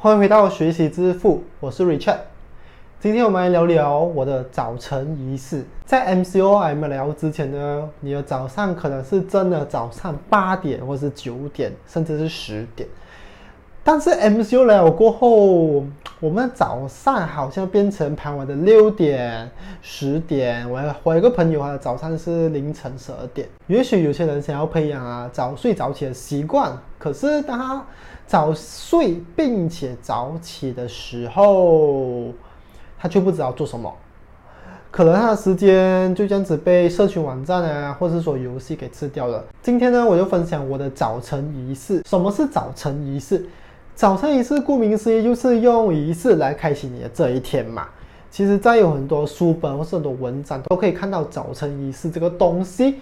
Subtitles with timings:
[0.00, 2.18] 欢迎回到学习之父，我是 Richard。
[3.00, 5.64] 今天我们来聊聊我的早晨仪式。
[5.84, 12.88] 在 MCO 还没聊之前呢，你的早上可能是真的早上八点，或是九点，甚至是十点。
[13.90, 15.82] 但是 MCO 来了过后，
[16.20, 19.50] 我们早上好像变成傍晚的六点、
[19.80, 20.70] 十点。
[20.70, 23.48] 我我有个朋友啊，早上是凌晨十二点。
[23.66, 27.82] 也许有些人想要培养啊早睡早起的习惯，可是当他
[28.26, 32.24] 早睡并且早起的时候，
[32.98, 33.90] 他却不知道做什么。
[34.90, 39.42] 可能他的时间就这样子被社群网站啊，或者说游戏给吃掉了。
[39.62, 42.02] 今天呢，我就分享我的早晨仪式。
[42.06, 43.46] 什么是早晨仪式？
[43.98, 47.88] 早晨仪式顾名思义就是用仪式来开启你的这一天嘛。
[48.30, 53.00] 其实，在有很多书本或是很多文章都可以看到早晨仪式这个东西。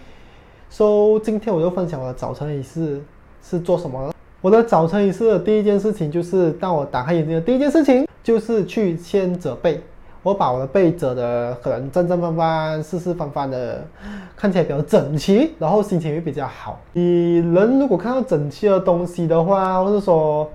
[0.70, 2.98] 所以今天我就分享我的早晨仪式
[3.42, 4.10] 是做什么。
[4.40, 9.78] 我的早晨仪式的第一件事情就是，当我打开眼睛的第一件事情就是去先折被。
[10.22, 13.86] 我把我的被折的可能正正方方、四四方方的，
[14.34, 16.80] 看起来比较整齐，然后心情会比较好。
[16.94, 20.48] 你人如果看到整齐的东西的话，或者说。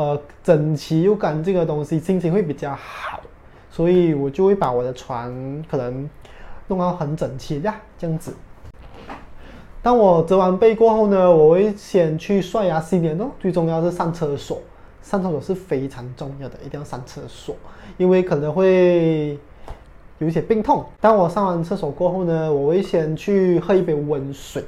[0.00, 3.20] 呃，整齐又干净的东西，心情会比较好，
[3.70, 5.30] 所以我就会把我的床
[5.70, 6.08] 可能
[6.68, 8.32] 弄到很整齐呀，这样子。
[9.82, 14.62] 当我折完被过后呢，我会先去刷牙洗脸哦，最重要是上厕所，
[15.02, 17.54] 上厕所是非常重要的，一定要上厕所，
[17.98, 19.38] 因为可能会
[20.16, 20.82] 有一些病痛。
[20.98, 24.64] 当我上完厕所过后呢，我会先去喝一杯温水。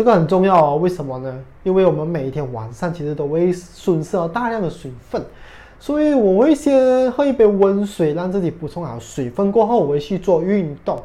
[0.00, 1.44] 这个很重要哦，为什么呢？
[1.62, 5.22] 因为我们每一天晚上其实都会损失了大量的水分，
[5.78, 9.52] 所以我会先喝一杯温水，让自己补充好水分。
[9.52, 10.98] 过后我会去做运动，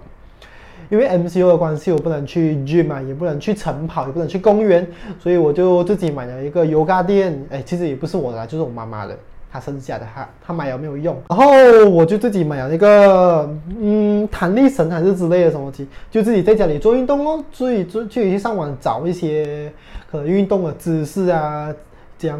[0.89, 4.87] 因为 MCO 的关系，我不能去 gym 嘛，也不能去晨跑，也不能去公园，
[5.19, 7.45] 所以我就自己买了一个 yoga 垫。
[7.49, 9.19] 哎，其实也不是我的，就是我妈妈的。
[9.55, 19.71] 他剩下的他他买有没有用，然后我就自己买了一个嗯弹力绳还是之类的什么东西，就自己在家里做运动哦，自己自己去上网找一些
[20.11, 21.73] 可能运动的姿势啊，
[22.17, 22.37] 讲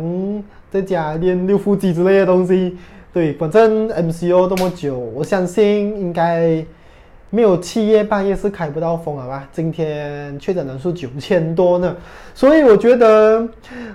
[0.69, 2.77] 在家练六腹肌之类的东西。
[3.13, 6.65] 对，反正 MCO 这么久，我相信应该。
[7.35, 9.45] 没有七夜半夜是开不到风了吧？
[9.51, 11.93] 今天确诊人数九千多呢，
[12.33, 13.45] 所以我觉得，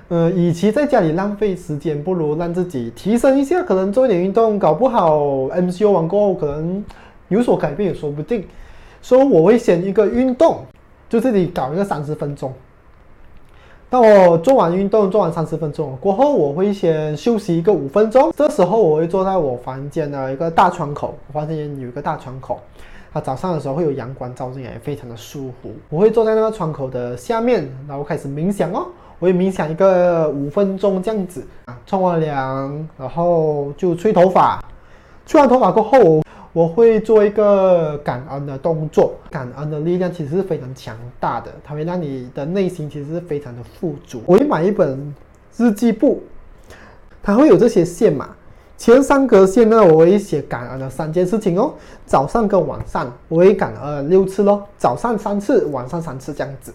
[0.08, 5.18] 呃，与其在家里浪费时间，不如让自己提升一下，可能做一点运动，搞不好
[5.48, 6.84] MCO 完过后可能
[7.28, 8.44] 有所改变也说不定。
[9.00, 10.58] 所以我会选一个运动，
[11.08, 12.52] 就自己搞一个三十分钟。
[13.90, 18.32] 当我做完运动，做完三十分钟过后，我会先休息一个五分钟。
[18.36, 22.60] 这时候我会坐在我房间的一个大窗口，我房间有一个大窗口。
[23.12, 25.72] 它早上的时候会有阳光照进来，非常的舒服。
[25.88, 28.86] 我会坐在那个窗口的下面，然后开始冥想哦。
[29.18, 34.62] 我会冥想一个五分钟这样子啊，冲完凉，然后就吹头发。
[35.26, 39.14] 吹完头发过后，我会做一个感恩的动作。
[39.30, 44.22] 感恩的力量其实是非常强大的，它会让你的内心其实是非常的富足。
[44.26, 45.14] 我会买一本
[45.56, 46.22] 日记簿，
[47.22, 48.30] 它会有这些线嘛。
[48.76, 51.74] 前三格线呢，我会写感恩的三件事情哦。
[52.06, 56.72] 早上跟晚上，我会感恩六次咯，早上三次，晚上三次这样子。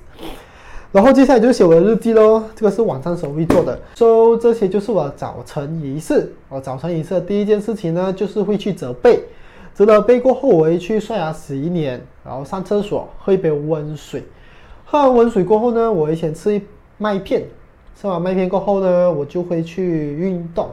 [0.92, 3.78] 然后接下来就写我的日记喽，这个是晚上时候会做的。
[3.96, 6.32] 所以这些就是我的早晨仪式。
[6.48, 9.22] 我早晨仪式的第一件事情呢，就是会去折被。
[9.76, 14.24] 折了被过后，我会去刷牙洗脸，然后上厕所，喝一杯温水。
[14.86, 16.62] 喝完温水过后呢，我会先吃一
[16.98, 17.44] 麦片。
[17.94, 20.70] 吃完麦片过后呢，我就会去运动。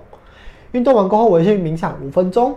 [0.70, 2.54] 运动完过后，我去冥想五分钟。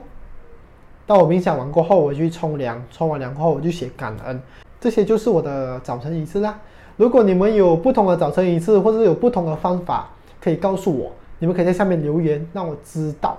[1.08, 2.80] 到我冥想完过后，我去冲凉。
[2.92, 4.40] 冲完凉过后，我就写感恩。
[4.80, 6.60] 这些就是我的早晨仪式啦。
[6.96, 11.12] 如果你们有不同的早晨仪式，或者有不同的方法，可以告诉我。
[11.40, 13.36] 你们可以在下面留言，让我知道。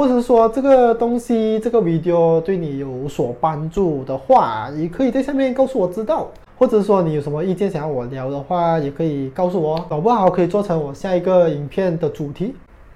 [0.00, 6.26] 或者说这个东西，这个 video 对你有所帮助的话，也可以在下面告诉我知道。
[6.56, 12.54] 或者说你有什么意见想要我聊的话，也可以告诉我，搞不好可以做成我下一个影片的主题。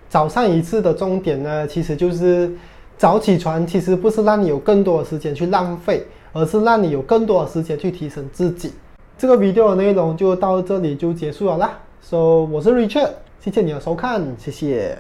[0.09, 2.51] 早上一次的重点呢，其实就是
[2.97, 8.73] 早起床，其实不是让你有更多的时间去浪费，而是让你有更多的时间去提升自己。
[9.19, 11.79] 这个 video 的内容就到这里就结束了啦。
[12.01, 14.97] So 我是 Richard，谢谢你的收看，谢谢。